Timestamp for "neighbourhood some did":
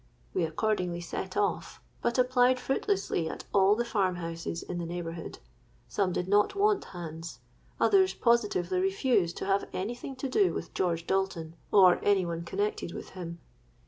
4.87-6.27